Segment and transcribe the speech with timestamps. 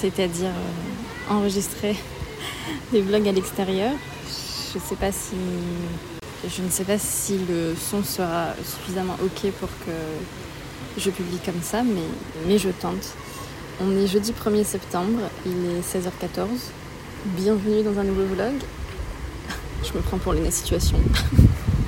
[0.00, 1.96] c'est-à-dire euh, enregistrer
[2.92, 3.92] des vlogs à l'extérieur.
[4.72, 4.84] Je ne
[6.70, 9.92] sais pas si le son sera suffisamment ok pour que
[10.98, 13.14] je publie comme ça, mais, je tente.
[13.80, 16.46] On est jeudi 1er septembre, il est 16h14.
[17.36, 18.54] Bienvenue dans un nouveau vlog.
[19.84, 20.98] Je me prends pour la situation.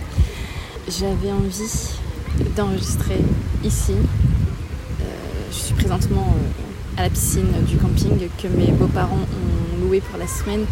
[0.88, 1.90] J'avais envie
[2.56, 3.18] d'enregistrer
[3.64, 3.92] ici.
[3.92, 5.04] Euh,
[5.50, 6.34] je suis présentement
[6.98, 10.66] à la piscine du camping que mes beaux-parents ont loué pour la semaine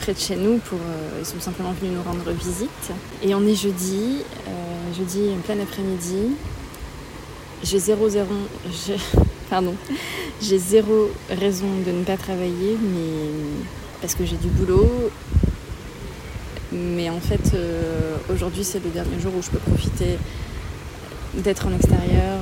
[0.00, 0.56] près de chez nous.
[0.58, 2.92] Pour, euh, ils sont simplement venus nous rendre visite.
[3.22, 6.36] Et on est jeudi, euh, jeudi plein après-midi.
[7.62, 8.08] J'ai zéro,
[9.50, 9.74] pardon,
[10.40, 13.60] j'ai zéro raison de ne pas travailler, mais
[14.00, 15.10] parce que j'ai du boulot.
[16.72, 20.16] Mais en fait, euh, aujourd'hui, c'est le dernier jour où je peux profiter
[21.34, 22.38] d'être en extérieur,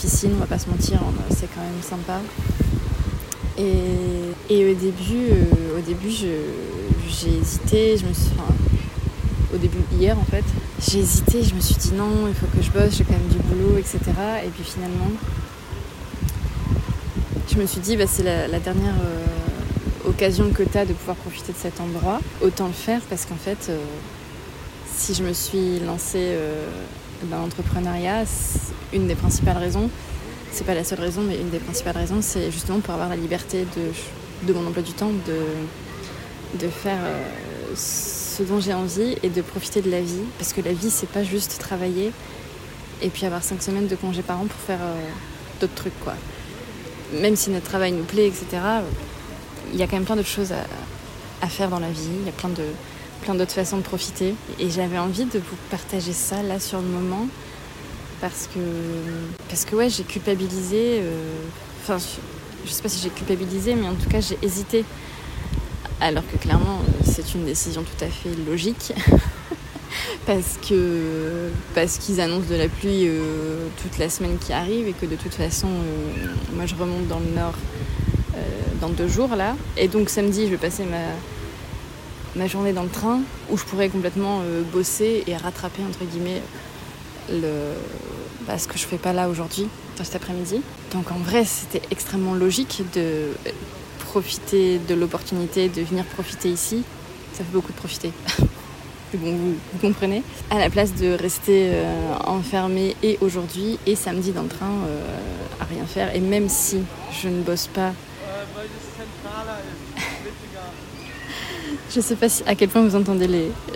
[0.00, 2.20] piscine, on va pas se mentir, c'est quand même sympa.
[3.58, 8.30] Et, au début, euh, au début j'ai hésité, je me suis.
[9.54, 10.44] au début, hier en fait,
[10.88, 13.28] j'ai hésité, je me suis dit non, il faut que je bosse, j'ai quand même
[13.28, 13.98] du boulot, etc.
[14.44, 15.10] Et puis finalement,
[17.52, 21.16] je me suis dit, bah, c'est la, dernière euh, occasion que tu as de pouvoir
[21.16, 22.20] profiter de cet endroit.
[22.40, 23.78] Autant le faire parce qu'en fait, euh,
[24.96, 26.36] si je me suis lancée
[27.30, 28.24] dans l'entrepreneuriat,
[28.92, 29.90] une des principales raisons,
[30.52, 33.16] c'est pas la seule raison, mais une des principales raisons, c'est justement pour avoir la
[33.16, 39.16] liberté de, de mon emploi du temps, de, de faire euh, ce dont j'ai envie
[39.22, 40.22] et de profiter de la vie.
[40.38, 42.12] Parce que la vie, c'est pas juste travailler
[43.02, 45.08] et puis avoir cinq semaines de congés par an pour faire euh,
[45.60, 46.14] d'autres trucs, quoi.
[47.20, 48.46] Même si notre travail nous plaît, etc.,
[49.72, 50.64] il y a quand même plein d'autres choses à,
[51.44, 52.08] à faire dans la vie.
[52.20, 52.50] Il y a plein
[53.22, 54.34] plein d'autres façons de profiter.
[54.58, 57.26] Et j'avais envie de vous partager ça là sur le moment
[58.20, 58.60] parce que,
[59.48, 61.00] parce que ouais, j'ai culpabilisé.
[61.00, 61.24] Euh,
[61.82, 61.96] enfin,
[62.64, 64.84] je sais pas si j'ai culpabilisé, mais en tout cas, j'ai hésité.
[66.00, 68.92] Alors que clairement, c'est une décision tout à fait logique.
[70.26, 74.92] parce que parce qu'ils annoncent de la pluie euh, toute la semaine qui arrive et
[74.92, 77.54] que de toute façon, euh, moi, je remonte dans le nord
[78.80, 79.56] dans deux jours là.
[79.76, 80.96] Et donc samedi, je vais passer ma
[82.34, 83.20] ma journée dans le train
[83.50, 84.40] où je pourrais complètement
[84.72, 86.40] bosser et rattraper entre guillemets
[87.30, 87.74] le,
[88.50, 89.68] bah, ce que je fais pas là aujourd'hui,
[90.02, 90.60] cet après-midi.
[90.92, 93.28] Donc en vrai, c'était extrêmement logique de
[94.00, 96.82] profiter de l'opportunité de venir profiter ici.
[97.32, 98.10] Ça fait beaucoup de profiter.
[99.14, 100.24] bon, vous, comprenez.
[100.50, 105.00] À la place de rester euh, enfermé et aujourd'hui et samedi dans le train euh,
[105.60, 106.12] à rien faire.
[106.16, 106.80] Et même si
[107.22, 107.92] je ne bosse pas
[111.94, 113.28] Je sais pas à quel point vous entendez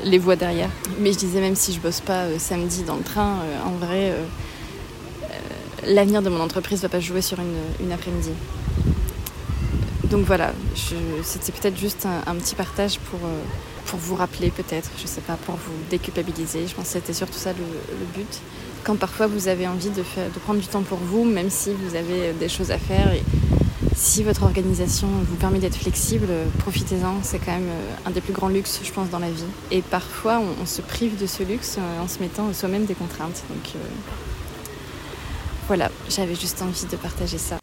[0.05, 0.71] les, voix derrière.
[0.99, 3.73] Mais je disais même si je bosse pas euh, samedi dans le train, euh, en
[3.73, 4.15] vrai,
[5.87, 8.31] l'avenir de mon entreprise va pas jouer sur une, après-midi.
[10.05, 10.53] Donc voilà,
[11.22, 13.19] c'était peut-être juste un, petit partage pour,
[13.87, 16.67] pour vous rappeler peut-être, je sais pas, pour vous déculpabiliser.
[16.67, 18.41] Je pense que c'était surtout ça le, but.
[18.84, 20.03] Quand parfois vous avez envie de,
[20.44, 23.11] prendre du temps pour vous, même si vous avez des choses à faire
[23.97, 26.27] si votre organisation vous permet d'être flexible,
[26.59, 27.23] profitez-en.
[27.23, 29.44] C'est quand même euh, un des plus grands luxes, je pense, dans la vie.
[29.71, 33.43] Et parfois, on, se prive de ce luxe euh, en se mettant soi-même des contraintes.
[33.50, 33.79] Euh,
[35.66, 37.58] voilà, j'avais juste envie de partager ça.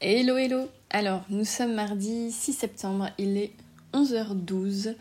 [0.00, 3.52] Hello, hello Alors, nous sommes mardi 6 septembre, il est
[3.92, 4.94] 11h12.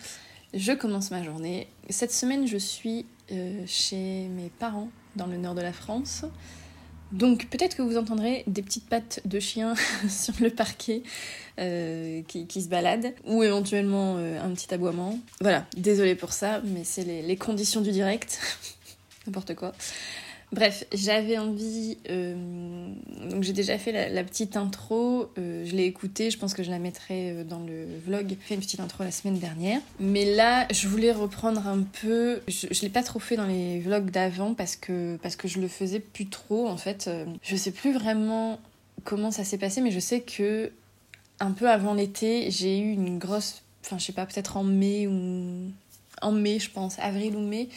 [0.53, 1.67] Je commence ma journée.
[1.89, 3.05] Cette semaine, je suis
[3.65, 6.25] chez mes parents dans le nord de la France.
[7.11, 9.75] Donc peut-être que vous entendrez des petites pattes de chien
[10.09, 11.03] sur le parquet
[11.59, 15.19] euh, qui, se baladent, ou éventuellement euh, un petit aboiement.
[15.39, 18.39] Voilà, désolé pour ça, mais c'est les conditions du direct.
[19.27, 19.73] N'importe quoi.
[20.53, 21.97] Bref, j'avais envie.
[22.11, 22.35] Euh,
[23.29, 25.31] donc j'ai déjà fait la, petite intro.
[25.39, 26.29] Euh, je l'ai écoutée.
[26.29, 28.27] Je pense que je la mettrai euh, dans le vlog.
[28.29, 29.81] J'ai fait une petite intro la semaine dernière.
[29.99, 32.41] Mais là, je voulais reprendre un peu.
[32.47, 35.59] Je, je l'ai pas trop fait dans les vlogs d'avant parce que parce que je
[35.59, 37.09] le faisais plus trop en fait.
[37.41, 38.59] Je sais plus vraiment
[39.03, 40.71] comment ça s'est passé, mais je sais que
[41.39, 45.07] un peu avant l'été, j'ai eu une grosse, enfin je sais pas, peut-être en mai
[45.07, 45.71] ou
[46.21, 47.69] en mai, je pense, avril ou mai.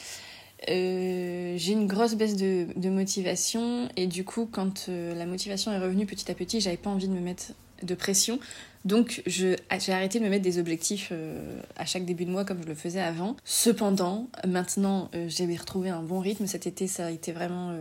[0.69, 5.79] Euh, j'ai une grosse baisse de, motivation et du coup quand euh, la motivation est
[5.79, 8.39] revenue petit à petit j'avais pas envie de me mettre de pression.
[8.85, 12.63] Donc j'ai arrêté de me mettre des objectifs euh, à chaque début de mois comme
[12.63, 13.37] je le faisais avant.
[13.45, 16.47] Cependant maintenant j'ai retrouvé un bon rythme.
[16.47, 17.77] Cet été ça a été vraiment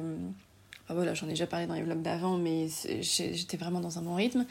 [0.90, 2.68] ah, voilà j'en ai déjà parlé dans les vlogs d'avant mais
[3.00, 4.46] j'étais vraiment dans un bon rythme.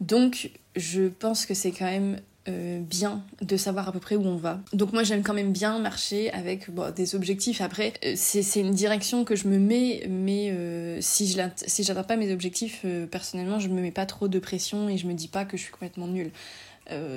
[0.00, 4.26] Donc je pense que c'est quand même euh, bien de savoir à peu près où
[4.26, 4.60] on va.
[4.72, 6.66] Donc moi j'aime quand même bien marcher avec
[6.96, 7.60] des objectifs.
[7.60, 12.02] Après euh, c'est une direction que je me mets, mais euh, si je si j'atteins
[12.02, 15.28] pas mes objectifs personnellement, je me mets pas trop de pression et je me dis
[15.28, 16.32] pas que je suis complètement nulle.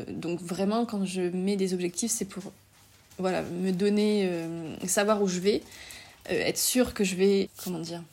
[0.09, 2.43] donc vraiment quand je mets des objectifs, c'est pour
[3.17, 4.29] voilà me donner,
[4.85, 5.63] savoir où je vais,
[6.29, 8.03] être sûr que je vais comment dire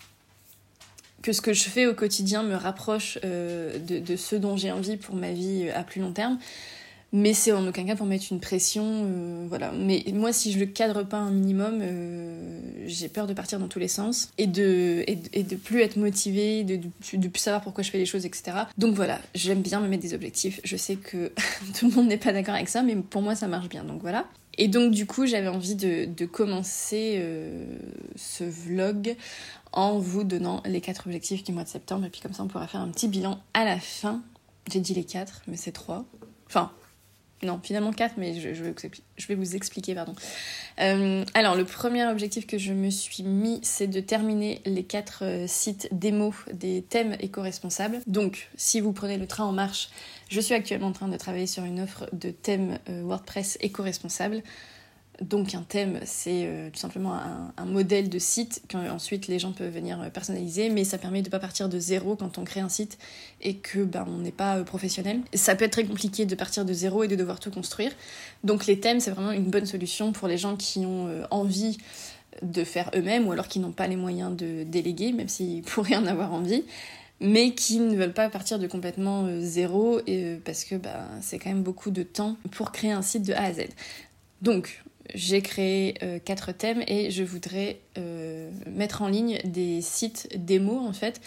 [1.20, 5.15] que ce que je fais au quotidien me rapproche de, ce dont j'ai envie pour
[5.15, 6.38] ma vie à plus long terme
[7.12, 9.73] mais c'est en aucun cas pour mettre une pression euh, voilà.
[9.73, 13.69] Mais moi si je le cadre pas un minimum euh, j'ai peur de partir dans
[13.69, 17.85] tous les sens et de et, de plus être motivée de, de, plus savoir pourquoi
[17.85, 20.61] je fais les choses etc donc voilà j'aime bien me mettre des objectifs.
[20.64, 21.32] Je sais que
[21.79, 23.85] tout le monde n'est pas d'accord avec ça mais pour moi ça marche bien.
[23.85, 24.26] Donc voilà.
[24.58, 27.65] Et donc du coup j'avais envie de, de commencer euh,
[28.17, 29.17] ce vlog
[29.73, 32.06] en vous donnant les quatre objectifs du mois de septembre.
[32.06, 34.23] Et puis comme ça on pourra faire un petit bilan à la fin.
[34.70, 36.05] J'ai dit les quatre mais c'est trois.
[36.47, 36.70] Enfin
[37.44, 38.62] non, finalement 4, mais je,
[39.29, 39.94] vais vous expliquer.
[39.94, 40.15] Pardon.
[40.81, 45.19] Euh, alors, le premier objectif que je me suis mis, c'est de terminer les 4
[45.23, 47.99] euh, sites démo des thèmes éco-responsables.
[48.06, 49.91] Donc, si vous prenez le train en marche,
[50.29, 54.43] je suis actuellement en train de travailler sur une offre de thèmes euh, WordPress éco-responsables.
[55.23, 57.15] Donc un thème, c'est euh, tout simplement
[57.57, 61.29] un, modèle de site qu'ensuite les gens peuvent venir euh, personnaliser, mais ça permet de
[61.29, 62.99] ne pas partir de zéro quand on crée un site
[63.41, 65.21] et que ben, on n'est pas euh, professionnel.
[65.33, 67.93] Ça peut être très compliqué de partir de zéro et de devoir tout construire.
[68.43, 71.79] Donc les thèmes, c'est vraiment une bonne solution pour les gens qui ont envie
[72.43, 75.97] de faire eux-mêmes ou alors qui n'ont pas les moyens de déléguer, même s'ils pourraient
[75.97, 76.65] en avoir envie
[77.25, 81.51] mais qui ne veulent pas partir de complètement zéro et, parce que ben, c'est quand
[81.51, 83.69] même beaucoup de temps pour créer un site de A à Z.
[84.43, 84.83] Donc,
[85.14, 90.79] j'ai créé euh, quatre thèmes et je voudrais euh, mettre en ligne des sites démo
[90.79, 91.20] en fait.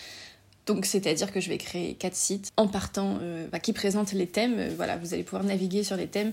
[0.66, 4.28] Donc c'est-à-dire que je vais créer quatre sites en partant euh, bah, qui présentent les
[4.28, 4.70] thèmes.
[4.76, 6.32] voilà, vous allez pouvoir naviguer sur les thèmes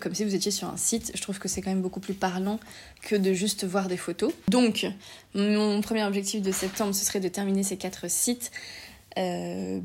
[0.00, 1.10] comme si vous étiez sur un site.
[1.12, 2.60] Je trouve que c'est quand même beaucoup plus parlant
[3.02, 4.32] que de juste voir des photos.
[4.46, 4.86] Donc
[5.34, 8.52] mon premier objectif de septembre ce serait de terminer ces quatre sites.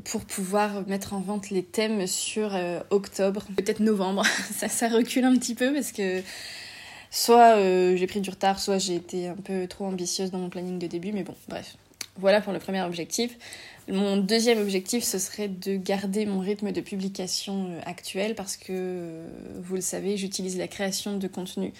[0.04, 2.56] pour pouvoir mettre en vente les thèmes sur
[2.90, 4.22] octobre, peut-être novembre.
[4.68, 6.22] ça recule un petit peu parce que
[7.10, 10.50] Soit euh, j'ai pris du retard, soit j'ai été un peu trop ambitieuse dans mon
[10.50, 11.76] planning de début, mais bon, bref.
[12.16, 13.36] Voilà pour le premier objectif.
[13.88, 18.66] Mon deuxième objectif, ce serait de garder mon rythme de publication euh, actuel parce que,
[18.70, 21.72] euh, vous le savez, j'utilise la création de contenu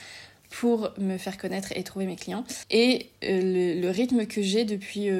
[0.50, 2.44] pour me faire connaître et trouver mes clients.
[2.70, 5.10] Et le, rythme que j'ai depuis,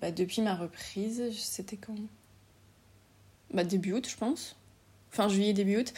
[0.00, 1.94] bah, depuis ma reprise, c'était quand?
[3.54, 4.56] Bah, Début août, je pense.
[5.12, 5.92] Fin juillet, début août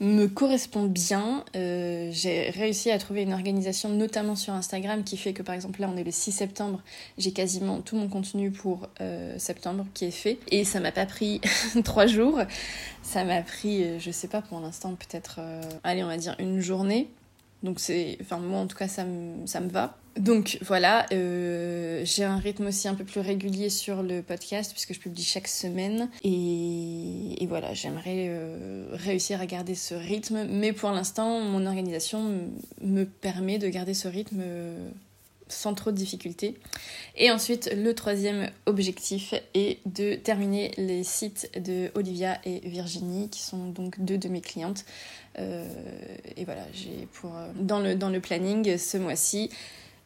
[0.00, 1.44] me correspond bien.
[1.56, 5.80] Euh, j'ai réussi à trouver une organisation, notamment sur Instagram, qui fait que par exemple
[5.80, 6.82] là on est le 6 septembre,
[7.16, 10.38] j'ai quasiment tout mon contenu pour euh, septembre qui est fait.
[10.50, 11.40] Et ça m'a pas pris
[11.84, 12.40] trois jours,
[13.02, 15.40] ça m'a pris, euh, je sais pas pour l'instant, peut-être,
[15.82, 17.08] allez, on va dire une journée.
[17.62, 19.96] Donc c'est, enfin moi en tout cas ça me, ça me va.
[20.16, 24.94] Donc voilà, euh, j'ai un rythme aussi un peu plus régulier sur le podcast puisque
[24.94, 30.90] je publie chaque semaine et, voilà, j'aimerais euh, réussir à garder ce rythme, mais pour
[30.90, 32.32] l'instant mon organisation
[32.82, 34.90] me permet de garder ce rythme euh,
[35.48, 36.54] sans trop de difficultés.
[37.16, 43.42] Et ensuite, le troisième objectif est de terminer les sites de Olivia et Virginie, qui
[43.42, 44.84] sont donc deux de mes clientes.
[45.38, 49.50] et voilà, j'ai pour dans le, dans le planning ce mois-ci,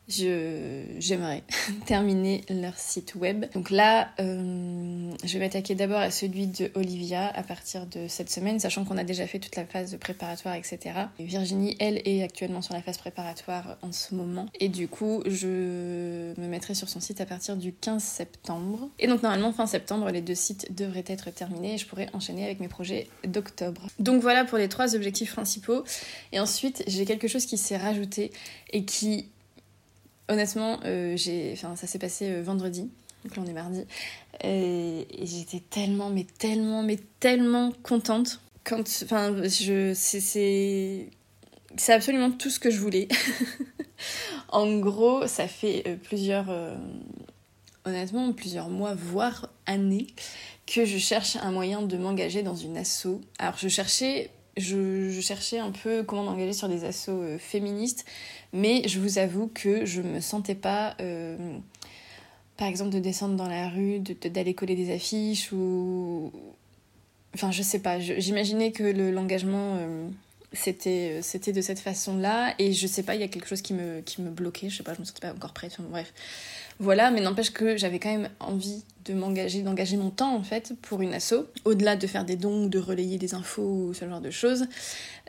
[0.08, 1.42] j'aimerais
[1.86, 3.46] terminer leur site web.
[3.54, 8.30] Donc là, euh, je vais m'attaquer d'abord à celui de Olivia à partir de cette
[8.30, 10.78] semaine, sachant qu'on a déjà fait toute la phase préparatoire, etc.
[11.18, 14.46] Virginie, elle, est actuellement sur la phase préparatoire en ce moment.
[14.60, 18.88] Et du coup, je me mettrai sur son site à partir du 15 septembre.
[18.98, 22.44] Et donc normalement, fin septembre, les deux sites devraient être terminés et je pourrai enchaîner
[22.44, 23.86] avec mes projets d'octobre.
[23.98, 25.84] Donc voilà pour les trois objectifs principaux.
[26.32, 28.32] Et ensuite, j'ai quelque chose qui s'est rajouté
[28.72, 29.26] et qui
[30.28, 32.90] honnêtement, euh, j'ai, enfin, ça s'est passé euh, vendredi,
[33.24, 33.84] donc là on est mardi,
[34.42, 38.40] et, j'étais tellement, mais tellement, mais tellement contente.
[38.64, 43.08] Quand, enfin, je, c'est, c'est, absolument tout ce que je voulais.
[44.48, 46.54] en gros, ça fait euh, plusieurs,
[47.84, 50.06] honnêtement, plusieurs mois, voire année
[50.66, 53.20] que je cherche un moyen de m'engager dans une asso.
[53.38, 58.04] Alors je cherchais, je, cherchais un peu comment m'engager sur des assos euh, féministes,
[58.52, 61.36] mais je vous avoue que je me sentais pas, euh,
[62.56, 66.32] par exemple, de descendre dans la rue, d'aller coller des affiches ou...
[67.34, 69.76] Enfin, je sais pas, j'imaginais que l'engagement...
[69.78, 70.08] Euh,
[70.52, 73.62] c'était c'était de cette façon là et je sais pas il y a quelque chose
[73.62, 74.68] qui me qui me bloquait.
[74.68, 75.76] Je sais pas je me sentais pas encore prête.
[75.90, 76.12] Bref.
[76.78, 80.74] Voilà, mais n'empêche que j'avais quand même envie de m'engager, d'engager mon temps en fait
[80.82, 84.20] pour une asso, au-delà de faire des dons de relayer des infos ou ce genre
[84.20, 84.66] de choses.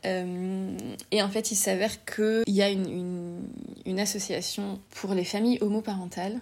[0.05, 0.77] Euh,
[1.11, 3.41] et en fait, il s'avère qu'il y a une,
[3.85, 6.39] une, association pour les familles homoparentales,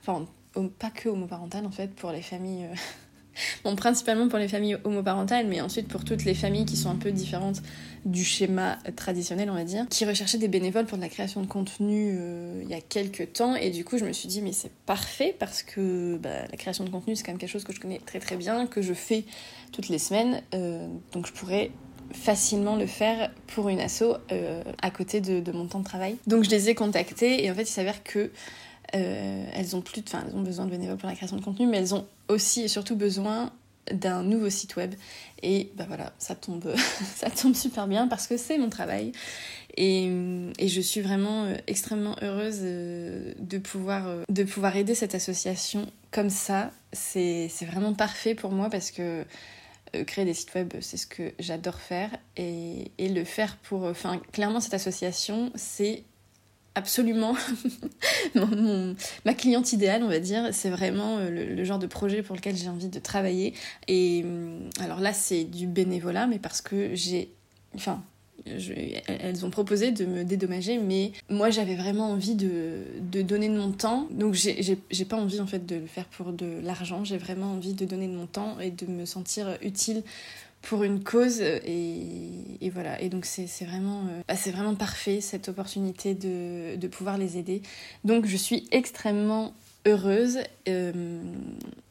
[0.00, 0.26] enfin
[0.78, 2.74] pas que homoparentales en fait, pour les familles euh,
[3.64, 6.96] Bon, principalement pour les familles homoparentales, mais ensuite pour toutes les familles qui sont un
[6.96, 7.62] peu différentes
[8.04, 12.16] du schéma traditionnel, on va dire, qui recherchaient des bénévoles pour la création de contenu
[12.18, 13.54] euh, il y a quelques temps.
[13.56, 16.84] Et du coup, je me suis dit, mais c'est parfait parce que bah, la création
[16.84, 18.92] de contenu, c'est quand même quelque chose que je connais très très bien, que je
[18.92, 19.24] fais
[19.72, 20.42] toutes les semaines.
[20.54, 21.70] Euh, donc je pourrais
[22.12, 26.16] facilement le faire pour une asso euh, à côté de, mon temps de travail.
[26.26, 28.30] Donc je les ai contactés et en fait il s'avère que
[28.92, 31.96] elles ont plus, elles ont besoin de bénévoles pour la création de contenu, mais elles
[31.96, 33.50] ont aussi et surtout besoin
[33.92, 34.94] d'un nouveau site web.
[35.42, 36.74] Et bah voilà, ça tombe,
[37.16, 39.12] ça tombe super bien parce que c'est mon travail.
[39.76, 40.08] Et,
[40.60, 46.30] je suis vraiment euh, extrêmement heureuse euh, de pouvoir, de pouvoir aider cette association comme
[46.30, 46.70] ça.
[46.92, 49.24] C'est vraiment parfait pour moi parce que
[50.06, 52.10] créer des sites web, c'est ce que j'adore faire.
[52.36, 53.84] Et, et, le faire pour...
[53.84, 56.04] Enfin, clairement, cette association, c'est
[56.74, 57.36] absolument
[59.24, 60.48] ma cliente idéale, on va dire.
[60.52, 63.54] C'est vraiment euh, le, genre de projet pour lequel j'ai envie de travailler.
[63.88, 67.30] Et hum, alors là, c'est du bénévolat, mais parce que j'ai.
[67.74, 68.02] Enfin,
[68.46, 73.56] elles ont proposé de me dédommager, mais moi j'avais vraiment envie de, de, donner de
[73.56, 74.06] mon temps.
[74.10, 77.72] Donc j'ai pas envie en fait de le faire pour de l'argent, j'ai vraiment envie
[77.72, 80.02] de donner de mon temps et de me sentir utile
[80.64, 83.00] pour une cause et, voilà.
[83.00, 87.62] Et donc c'est vraiment euh, bah, c'est vraiment parfait cette opportunité de, pouvoir les aider.
[88.04, 89.54] Donc je suis extrêmement
[89.86, 90.38] heureuse.
[90.68, 91.22] Euh,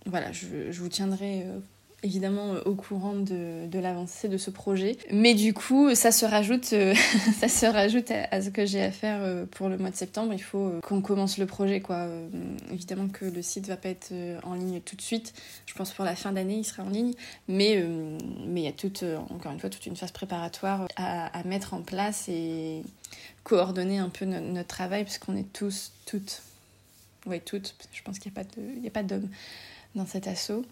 [0.05, 1.59] voilà je, je, vous tiendrai euh,
[2.03, 4.97] évidemment euh, au courant de, de l'avancée de ce projet.
[5.11, 6.93] Mais du coup, ça se rajoute, euh,
[7.39, 10.33] ça se rajoute à, ce que j'ai à faire euh, pour le mois de septembre.
[10.33, 12.07] Il faut qu'on commence le projet, quoi.
[12.71, 15.33] évidemment que le site va pas être en ligne tout de suite.
[15.65, 17.13] Je pense pour la fin d'année, il sera en ligne.
[17.47, 17.83] Mais
[18.45, 21.81] mais il y a toute, encore une fois, toute une phase préparatoire à, mettre en
[21.81, 22.83] place et
[23.43, 26.41] coordonner un peu notre, travail, puisqu'on est tous, toutes,
[27.25, 27.75] ouais, toutes.
[27.91, 29.29] Je pense qu'il n'y a pas de, a pas d'hommes
[29.95, 30.65] dans cet assaut.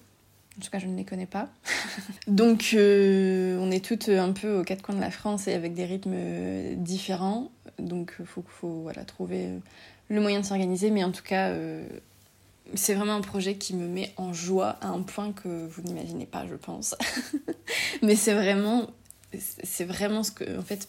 [0.57, 1.49] En tout cas, je ne les connais pas.
[2.27, 5.73] Donc, euh, on est toutes un peu aux quatre coins de la France et avec
[5.73, 6.15] des rythmes
[6.75, 7.51] différents.
[7.79, 9.49] Donc, il faut, faut voilà, trouver
[10.09, 10.91] le moyen de s'organiser.
[10.91, 11.87] Mais en tout cas, euh,
[12.75, 16.25] c'est vraiment un projet qui me met en joie à un point que vous n'imaginez
[16.25, 16.95] pas, je pense.
[18.01, 18.89] Mais c'est vraiment,
[19.79, 20.87] vraiment ce que, en fait,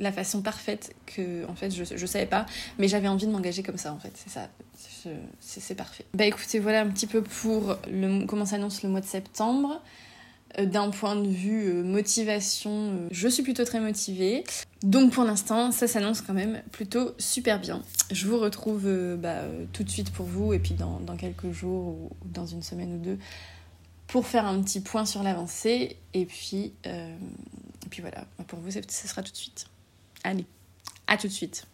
[0.00, 2.46] la façon parfaite que en fait je, je savais pas
[2.78, 4.48] mais j'avais envie de m'engager comme ça en fait c'est ça
[5.40, 6.04] c'est parfait.
[6.14, 9.80] Bah écoutez voilà un petit peu pour le, comment s'annonce le mois de septembre.
[10.58, 14.42] Euh, d'un point de vue euh, motivation euh, je suis plutôt très motivée.
[14.82, 17.82] Donc pour l'instant ça s'annonce quand même plutôt super bien.
[18.10, 19.42] Je vous retrouve bah,
[19.72, 22.98] tout de suite pour vous et puis dans, quelques jours ou dans une semaine ou
[22.98, 23.18] deux
[24.08, 25.96] pour faire un petit point sur l'avancée.
[26.14, 29.66] Et puis et puis voilà pour vous ce sera tout de suite
[30.22, 30.44] Allez,
[31.06, 31.66] à tout de suite.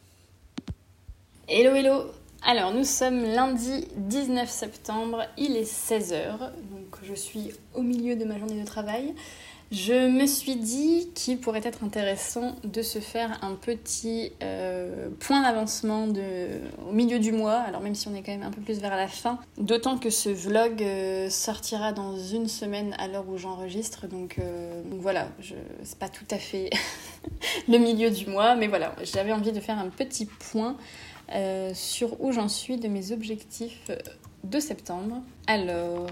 [1.48, 2.12] Hello, hello
[2.42, 8.24] Alors, nous sommes lundi 19 septembre, il est 16h, donc je suis au milieu de
[8.24, 9.14] ma journée de travail.
[9.73, 15.42] Je me suis dit qu'il pourrait être intéressant de se faire un petit euh, point
[15.42, 16.06] d'avancement
[16.88, 18.94] au milieu du mois, alors même si on est quand même un peu plus vers
[18.94, 24.06] la fin, d'autant que ce vlog euh, sortira dans une semaine à l'heure où j'enregistre,
[24.06, 25.28] donc, euh, voilà,
[25.82, 26.70] c'est pas tout à fait
[27.68, 30.76] le milieu du mois, mais voilà, j'avais envie de faire un petit point
[31.75, 33.90] sur où j'en suis de mes objectifs
[34.44, 35.23] de septembre.
[35.49, 36.06] Alors,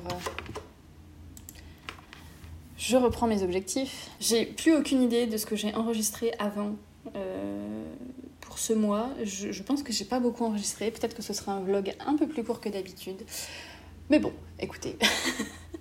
[2.87, 4.11] je reprends mes objectifs.
[4.21, 6.75] J'ai plus aucune idée de ce que j'ai enregistré avant
[7.17, 7.85] euh,
[8.43, 9.09] pour ce mois.
[9.23, 10.91] Je, pense que j'ai pas beaucoup enregistré.
[10.91, 13.23] Peut-être que ce sera un vlog un peu plus court que d'habitude.
[14.11, 14.99] Mais bon, écoutez.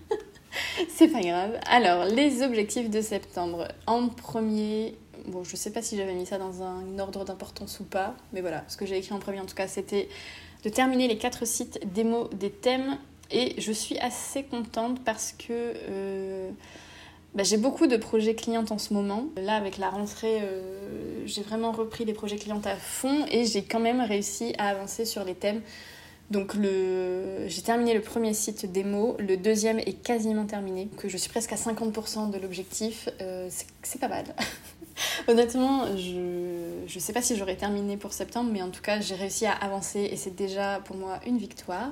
[0.87, 1.59] C'est pas grave.
[1.65, 3.67] Alors, les objectifs de septembre.
[3.85, 4.95] En premier,
[5.27, 8.39] bon, je sais pas si j'avais mis ça dans un ordre d'importance ou pas, mais
[8.39, 10.07] voilà, ce que j'ai écrit en premier en tout cas, c'était
[10.63, 12.97] de terminer les quatre sites démo des thèmes.
[13.29, 16.51] Et je suis assez contente parce que euh,
[17.35, 19.25] bah, j'ai beaucoup de projets clients en ce moment.
[19.37, 23.63] Là, avec la rentrée, euh, j'ai vraiment repris les projets clients à fond et j'ai
[23.63, 25.61] quand même réussi à avancer sur les thèmes.
[26.31, 31.29] Donc j'ai terminé le premier site démo, le deuxième est quasiment terminé, que je suis
[31.29, 33.49] presque à 50% de l'objectif, euh,
[33.83, 34.25] c'est pas mal.
[35.27, 39.15] Honnêtement, je ne sais pas si j'aurais terminé pour septembre, mais en tout cas j'ai
[39.15, 41.89] réussi à avancer et c'est déjà pour moi une victoire.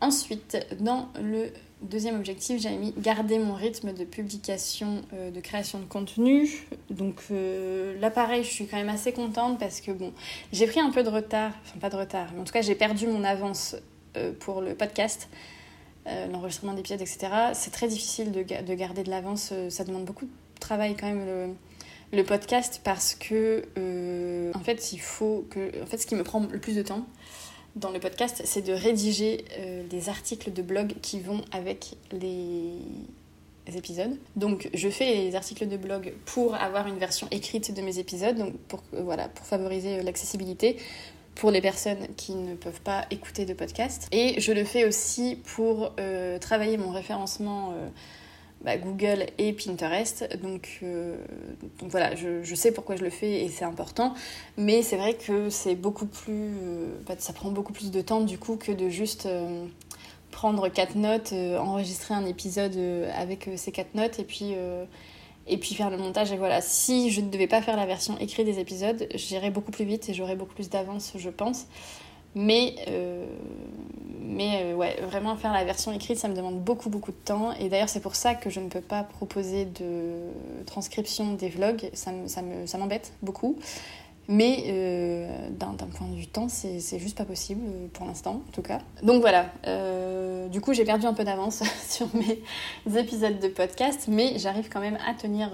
[0.00, 5.78] Ensuite, dans le deuxième objectif, j'avais mis garder mon rythme de publication, euh, de création
[5.78, 6.66] de contenu.
[6.90, 10.12] Donc euh, là, pareil, je suis quand même assez contente parce que bon,
[10.52, 12.74] j'ai pris un peu de retard, enfin pas de retard, mais en tout cas, j'ai
[12.74, 13.76] perdu mon avance
[14.16, 15.28] euh, pour le podcast,
[16.32, 17.28] l'enregistrement d'épisodes, etc.
[17.52, 21.24] C'est très difficile de, de garder de l'avance, ça demande beaucoup de travail quand même.
[21.24, 21.54] Le,
[22.12, 23.62] le podcast parce que
[24.52, 27.06] en fait il faut que en fait ce qui me prend le plus de temps
[27.80, 32.74] dans le podcast, c'est de rédiger euh, des articles de blog qui vont avec les
[33.74, 34.16] épisodes.
[34.36, 38.36] Donc je fais les articles de blog pour avoir une version écrite de mes épisodes,
[38.36, 40.76] donc pour, euh, voilà, pour favoriser euh, l'accessibilité
[41.34, 44.08] pour les personnes qui ne peuvent pas écouter de podcast.
[44.12, 45.94] Et je le fais aussi pour
[46.40, 47.72] travailler mon référencement
[48.62, 50.28] bah, Google et Pinterest.
[50.42, 51.16] Donc, euh,
[51.82, 54.14] voilà, je, sais pourquoi je le fais et c'est important.
[54.56, 56.52] Mais c'est vrai que c'est beaucoup plus.
[56.62, 56.86] Euh,
[57.18, 59.66] ça prend beaucoup plus de temps du coup que de juste euh,
[60.30, 62.76] prendre quatre notes, enregistrer un épisode
[63.14, 64.54] avec ces quatre notes et puis.
[65.46, 68.16] et puis faire le montage et voilà, si je ne devais pas faire la version
[68.18, 71.66] écrite des épisodes, j'irais beaucoup plus vite et j'aurais beaucoup plus d'avance, je pense.
[72.34, 73.26] Mais, euh,
[74.20, 77.52] mais euh, ouais, vraiment faire la version écrite, ça me demande beaucoup, beaucoup de temps.
[77.54, 80.12] Et d'ailleurs, c'est pour ça que je ne peux pas proposer de
[80.66, 81.90] transcription des vlogs.
[81.92, 83.58] Ça, ça, me, ça m'embête beaucoup.
[84.32, 88.62] Mais euh, d'un, point de vue temps, c'est, juste pas possible pour l'instant, en tout
[88.62, 88.78] cas.
[89.02, 89.46] Donc voilà,
[90.48, 94.80] du coup, j'ai perdu un peu d'avance sur mes épisodes de podcast, mais j'arrive quand
[94.80, 95.50] même à tenir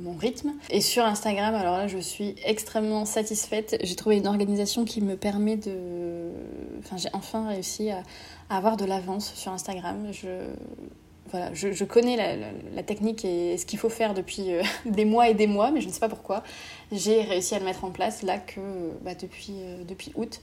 [0.00, 0.52] mon rythme.
[0.70, 3.76] Et sur Instagram, alors là, je suis extrêmement satisfaite.
[3.82, 6.30] J'ai trouvé une organisation qui me permet de.
[6.80, 8.02] Enfin, j'ai enfin réussi à,
[8.50, 10.08] avoir de l'avance sur Instagram.
[10.12, 10.28] Je.
[11.88, 12.16] Connais
[12.74, 15.80] la, technique et ce qu'il faut faire depuis euh, des mois et des mois, mais
[15.80, 16.44] je ne sais pas pourquoi.
[16.94, 18.60] J'ai réussi à le mettre en place là que
[19.02, 20.40] bah, depuis, euh, depuis août.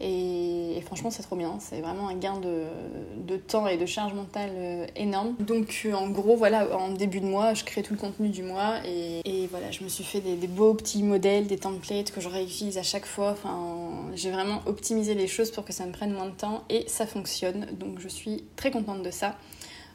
[0.00, 1.56] Et, franchement, c'est trop bien.
[1.60, 5.34] C'est vraiment un gain de, temps et de charge mentale euh, énorme.
[5.40, 8.42] Donc, euh, en gros, voilà, en début de mois, je crée tout le contenu du
[8.42, 8.76] mois.
[8.84, 12.78] Et, voilà, je me suis fait des, beaux petits modèles, des templates que je réutilise
[12.78, 13.32] à chaque fois.
[13.32, 16.62] Enfin, j'ai vraiment optimisé les choses pour que ça me prenne moins de temps.
[16.68, 17.66] Et ça fonctionne.
[17.72, 19.36] Donc, je suis très contente de ça.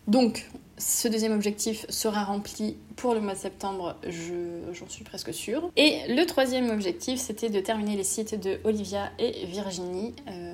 [0.08, 3.96] Donc, ce deuxième objectif sera rempli pour le mois de septembre,
[4.72, 5.70] j'en suis presque sûre.
[5.78, 10.16] Et le troisième objectif, c'était de terminer les sites de Olivia et Virginie.
[10.28, 10.54] Euh,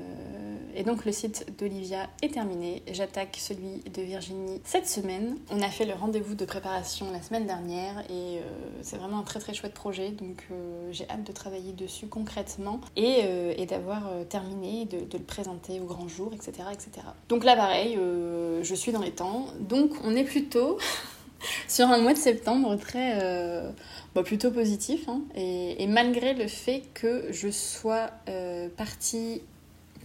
[0.76, 2.84] et donc le site d'Olivia est terminé.
[2.92, 5.38] J'attaque celui de Virginie cette semaine.
[5.50, 8.42] On a fait le rendez-vous de préparation la semaine dernière et euh,
[8.82, 10.12] c'est vraiment un très très chouette projet.
[10.12, 13.22] Donc euh, j'ai hâte de travailler dessus concrètement et,
[13.58, 16.68] et d'avoir terminé, de, de, le présenter au grand jour, etc.
[16.72, 17.08] etc.
[17.28, 19.48] Donc là pareil, je suis dans les temps.
[19.60, 20.78] Donc on est plutôt
[21.68, 23.70] sur un mois de septembre très euh,
[24.16, 25.08] bah, plutôt positif.
[25.08, 25.22] Hein.
[25.36, 29.42] et, malgré le fait que je sois euh, partie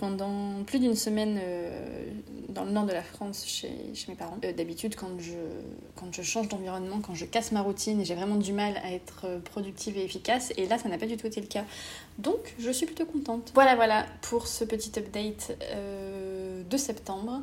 [0.05, 2.07] pendant plus d'une semaine euh,
[2.49, 3.71] dans le nord de la France chez,
[4.09, 4.37] mes parents.
[4.57, 5.33] D'habitude, quand je,
[5.97, 9.41] quand je change d'environnement, quand je casse ma routine, j'ai vraiment du mal à être
[9.45, 10.53] productive et efficace.
[10.57, 11.65] Et là, ça n'a pas du tout été le cas.
[12.19, 13.51] Donc, je suis plutôt contente.
[13.55, 15.57] Voilà, voilà pour ce petit update
[16.71, 17.43] de septembre.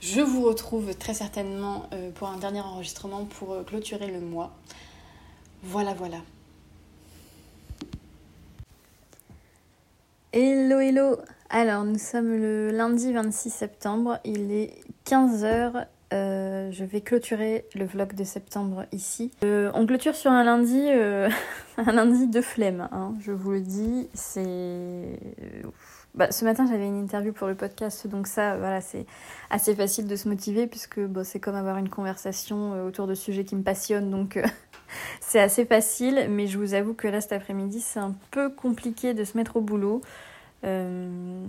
[0.00, 4.52] Je vous retrouve très certainement euh, pour un dernier enregistrement pour euh, clôturer le mois.
[5.62, 6.18] Voilà, voilà.
[10.38, 11.16] Hello, hello
[11.48, 14.74] Alors, nous sommes le lundi 26 septembre, il est
[15.06, 15.86] 15h.
[16.12, 19.30] Euh, je vais clôturer le vlog de septembre ici.
[19.42, 20.78] on clôture sur un lundi,
[21.78, 24.10] un lundi de flemme, hein, je vous le dis.
[24.12, 25.18] C'est
[26.16, 29.04] bah, ce matin, j'avais une interview pour le podcast, donc ça, voilà, c'est
[29.50, 33.44] assez facile de se motiver puisque c'est comme avoir une conversation euh, autour de sujets
[33.44, 34.46] qui me passionnent, donc euh,
[35.20, 36.28] c'est assez facile.
[36.30, 39.56] Mais je vous avoue que là, cet après-midi, c'est un peu compliqué de se mettre
[39.56, 40.00] au boulot.
[40.64, 41.44] Euh,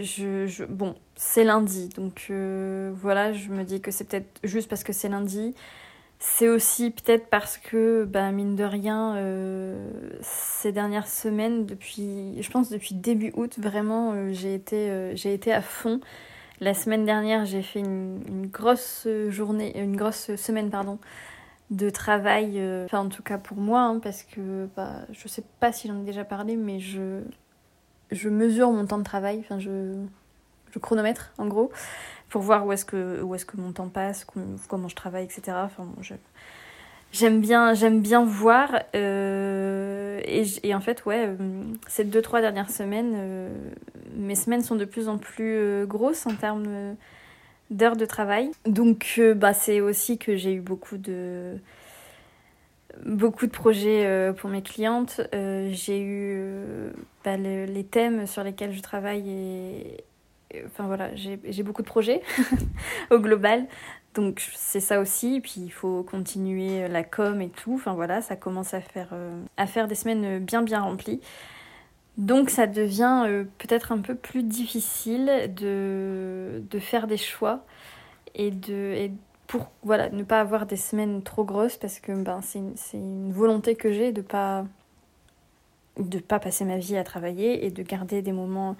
[0.00, 4.82] je, je, bon, c'est lundi, donc voilà, je me dis que c'est peut-être juste parce
[4.82, 5.54] que c'est lundi.
[6.26, 9.76] C'est aussi peut-être parce que, ben, mine de rien, euh,
[10.22, 15.34] ces dernières semaines, depuis, je pense depuis début août, vraiment, euh, j'ai été, euh, j'ai
[15.34, 16.00] été à fond.
[16.60, 20.98] La semaine dernière, j'ai fait une, grosse journée, une grosse semaine, pardon,
[21.70, 25.72] de travail, enfin en tout cas pour moi, hein, parce que bah, je sais pas
[25.72, 27.22] si j'en ai déjà parlé, mais je,
[28.10, 29.94] je mesure mon temps de travail, enfin je,
[30.72, 31.70] je chronomètre en gros
[32.28, 34.26] pour voir où est-ce que, est que mon temps passe,
[34.68, 35.56] comment je travaille, etc.
[35.62, 35.86] Enfin,
[37.12, 38.70] j'aime bien, j'aime bien voir.
[38.96, 41.30] Euh, et, en fait, ouais,
[41.86, 43.50] ces deux, trois dernières semaines,
[44.16, 46.96] mes semaines sont de plus en plus grosses en termes
[47.70, 48.50] d'heures de travail.
[48.66, 51.58] Donc, bah, c'est aussi que j'ai eu beaucoup de
[53.04, 55.20] beaucoup de projets euh, pour mes clientes.
[55.34, 56.90] Euh, j'ai eu euh,
[57.24, 60.04] bah, les thèmes sur lesquels je travaille et,
[60.66, 62.22] enfin voilà, j'ai beaucoup de projets
[63.10, 63.66] au global.
[64.14, 67.74] Donc c'est ça aussi, puis il faut continuer la com et tout.
[67.74, 69.12] Enfin voilà, ça commence à faire,
[69.56, 71.20] à faire des semaines bien bien remplies.
[72.16, 77.64] Donc ça devient peut-être un peu plus difficile de, de faire des choix
[78.34, 79.10] et de,
[79.46, 83.32] pour voilà, ne pas avoir des semaines trop grosses parce que ben, c'est une, une,
[83.32, 84.64] volonté que j'ai de pas
[85.98, 88.76] de pas passer ma vie à travailler et de garder des moments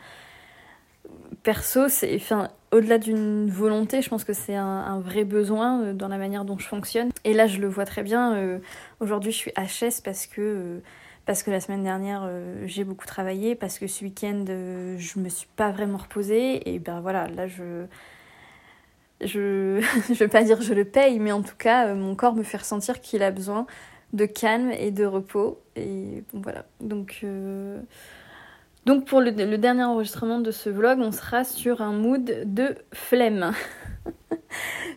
[1.42, 1.86] perso.
[2.16, 6.44] Enfin au-delà d'une volonté je pense que c'est un, vrai besoin euh, dans la manière
[6.44, 7.10] dont je fonctionne.
[7.24, 8.58] Et là je le vois très bien euh,
[9.00, 10.80] aujourd'hui je suis HS parce que euh,
[11.26, 12.28] parce que la semaine dernière
[12.66, 17.00] j'ai beaucoup travaillé parce que ce week-end je me suis pas vraiment reposée et ben
[17.00, 17.86] voilà là je
[19.20, 19.78] je
[20.10, 22.42] ne vais pas dire je le paye, mais en tout cas, euh, mon corps me
[22.42, 23.66] fait ressentir qu'il a besoin
[24.12, 25.60] de calme et de repos.
[25.76, 26.64] Et bon, voilà.
[26.80, 27.80] Donc, euh,
[28.86, 33.52] Donc pour le, dernier enregistrement de ce vlog, on sera sur un mood de flemme.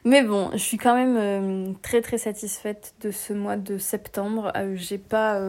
[0.08, 4.52] mais bon, je suis quand même euh, très très satisfaite de ce mois de septembre.
[4.76, 5.39] J'ai pas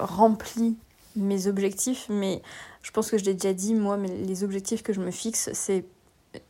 [0.00, 0.76] rempli
[1.16, 2.42] mes objectifs, mais
[2.82, 5.50] je pense que je l'ai déjà dit, moi, mais les objectifs que je me fixe,
[5.52, 5.84] c'est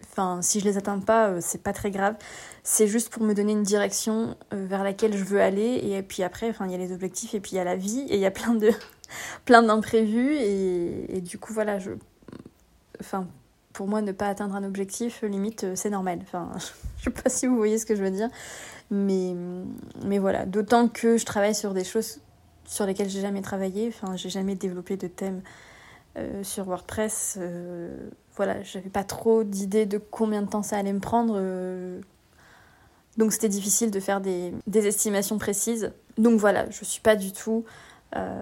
[0.03, 2.17] Enfin, si je les atteins pas, euh, c'est pas très grave.
[2.63, 5.81] C'est juste pour me donner une direction euh, vers laquelle je veux aller.
[5.83, 8.01] Et puis après, il y a les objectifs et puis il y a la vie
[8.09, 8.71] et il y a plein de
[9.45, 10.35] plein d'imprévus.
[10.37, 11.93] Et, du coup, voilà, je,
[13.01, 13.27] enfin,
[13.77, 16.19] pour moi, ne pas atteindre un objectif, limite, euh, c'est normal.
[16.23, 16.51] Enfin,
[16.99, 18.29] je sais pas si vous voyez ce que je veux dire,
[18.91, 19.35] mais
[20.05, 20.47] mais voilà.
[20.47, 22.21] D'autant que je travaille sur des choses
[22.65, 23.89] sur lesquelles j'ai jamais travaillé.
[23.89, 25.43] Enfin, j'ai jamais développé de thème
[26.43, 27.39] sur WordPress
[28.37, 31.35] voilà, j'avais pas trop d'idées de combien de temps ça allait me prendre.
[31.39, 32.01] Euh.
[33.17, 35.93] donc c'était difficile de faire des, estimations précises.
[36.19, 37.65] Donc voilà, je suis pas du tout
[38.15, 38.41] euh,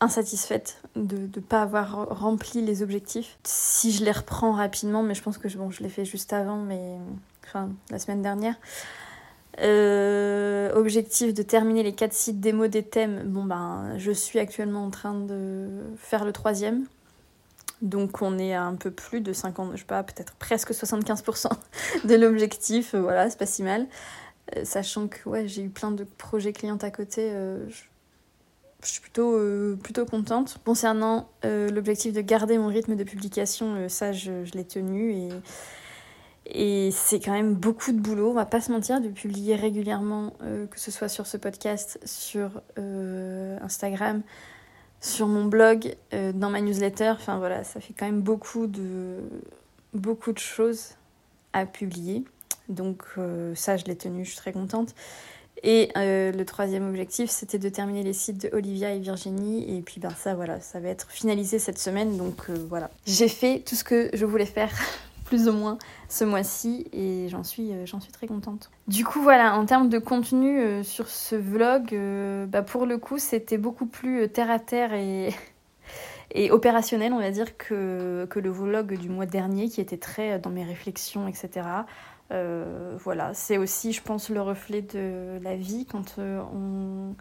[0.00, 3.38] insatisfaite de ne pas avoir rempli les objectifs.
[3.44, 6.56] Si je les reprends rapidement, mais je pense que bon, je l'ai fait juste avant,
[6.56, 6.96] mais
[7.44, 8.56] enfin la semaine dernière.
[9.60, 13.24] Euh, objectif de terminer les quatre sites démo des thèmes.
[13.26, 16.86] Bon ben, je suis actuellement en train de faire le troisième.
[17.82, 21.48] Donc on est à un peu plus de 50, je sais pas, peut-être presque 75%
[22.04, 22.94] de l'objectif.
[22.94, 23.86] Voilà, c'est pas si mal.
[24.56, 27.82] Euh, sachant que ouais, j'ai eu plein de projets clients à côté, euh, je,
[28.88, 29.38] suis plutôt,
[29.82, 30.58] plutôt contente.
[30.64, 35.28] Concernant l'objectif de garder mon rythme de publication, ça je, je l'ai tenu et,
[36.46, 40.32] et c'est quand même beaucoup de boulot, on va pas se mentir, de publier régulièrement,
[40.70, 44.22] que ce soit sur ce podcast, sur Instagram
[45.00, 47.10] sur mon blog, euh, dans ma newsletter.
[47.10, 49.18] Enfin voilà, ça fait quand même beaucoup de,
[49.94, 50.90] beaucoup de choses
[51.52, 52.24] à publier.
[52.68, 54.94] Donc euh, ça, je l'ai tenu, je suis très contente.
[55.62, 59.76] Et euh, le troisième objectif, c'était de terminer les sites de Olivia et Virginie.
[59.76, 62.16] Et puis ben ça, voilà, ça va être finalisé cette semaine.
[62.16, 64.70] Donc voilà, j'ai fait tout ce que je voulais faire
[65.30, 68.68] plus ou moins ce mois-ci et j'en suis, euh, j'en suis très contente.
[68.88, 72.98] Du coup voilà, en termes de contenu euh, sur ce vlog, euh, bah, pour le
[72.98, 74.92] coup c'était beaucoup plus terre à terre
[76.34, 80.50] et, opérationnel on va dire que le vlog du mois dernier qui était très dans
[80.50, 81.66] mes réflexions etc.
[82.30, 87.14] voilà, c'est aussi je pense le reflet de la vie quand on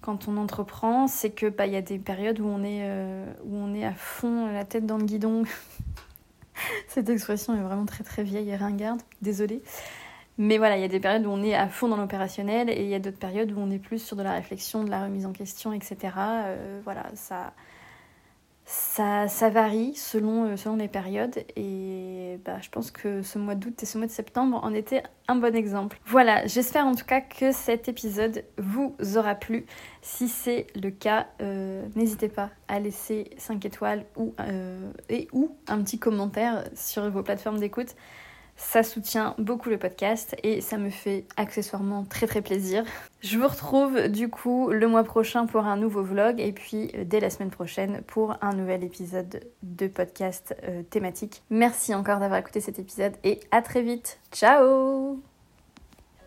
[0.00, 2.84] quand on entreprend, c'est que bah, y a des périodes où on est
[3.44, 5.44] où on est à fond la tête dans le guidon
[6.88, 9.62] Cette expression est vraiment très très vieille et ringarde, désolée.
[10.38, 12.82] Mais voilà, il y a des périodes où on est à fond dans l'opérationnel et
[12.82, 15.04] il y a d'autres périodes où on est plus sur de la réflexion, de la
[15.04, 15.96] remise en question, etc.
[16.16, 17.52] Euh, voilà, ça,
[18.72, 23.82] ça, varie selon, euh, selon les périodes et bah, je pense que ce mois d'août
[23.82, 25.98] et ce mois de septembre en étaient un bon exemple.
[26.06, 29.66] Voilà, j'espère en tout cas que cet épisode vous aura plu.
[30.00, 34.06] Si c'est le cas, euh, n'hésitez pas à laisser 5 étoiles
[34.40, 37.94] euh, et ou un petit commentaire sur vos plateformes d'écoute.
[38.64, 42.84] Ça soutient beaucoup le podcast et ça me fait accessoirement très très plaisir.
[43.20, 47.04] Je vous retrouve du coup le mois prochain pour un nouveau vlog et puis euh,
[47.04, 51.42] dès la semaine prochaine pour un nouvel épisode de podcast euh, thématique.
[51.50, 54.20] Merci encore d'avoir écouté cet épisode et à très vite.
[54.32, 55.31] Ciao